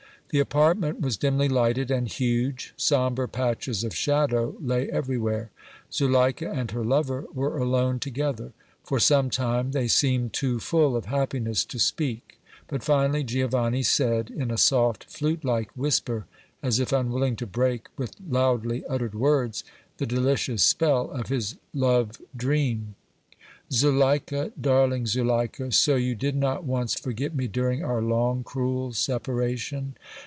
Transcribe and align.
The 0.33 0.39
apartment 0.39 1.01
was 1.01 1.17
dimly 1.17 1.49
lighted 1.49 1.91
and 1.91 2.07
huge, 2.07 2.73
sombre 2.77 3.27
patches 3.27 3.83
of 3.83 3.93
shadow 3.93 4.55
lay 4.61 4.89
everywhere. 4.89 5.51
Zuleika 5.91 6.49
and 6.49 6.71
her 6.71 6.85
lover 6.85 7.25
were 7.33 7.57
alone 7.57 7.99
together; 7.99 8.53
for 8.81 8.97
some 8.97 9.29
time 9.29 9.71
they 9.73 9.89
seemed 9.89 10.31
too 10.31 10.61
full 10.61 10.95
of 10.95 11.07
happiness 11.07 11.65
to 11.65 11.77
speak, 11.79 12.39
but 12.69 12.81
finally 12.81 13.25
Giovanni 13.25 13.83
said, 13.83 14.29
in 14.31 14.51
a 14.51 14.57
soft, 14.57 15.03
flutelike 15.11 15.69
whisper, 15.75 16.27
as 16.63 16.79
if 16.79 16.93
unwilling 16.93 17.35
to 17.35 17.45
break 17.45 17.87
with 17.97 18.13
loudly 18.25 18.85
uttered 18.85 19.13
words 19.15 19.65
the 19.97 20.05
delicious 20.05 20.63
spell 20.63 21.11
of 21.11 21.27
his 21.27 21.57
love 21.73 22.21
dream: 22.33 22.95
"Zuleika, 23.69 24.51
darling 24.59 25.07
Zuleika, 25.07 25.71
so 25.73 25.95
you 25.97 26.13
did 26.15 26.35
not 26.37 26.63
once 26.65 26.95
forget 26.97 27.33
me 27.35 27.47
during 27.47 27.83
our 27.83 28.01
long, 28.01 28.43
cruel 28.45 28.91
separation?" 28.93 29.97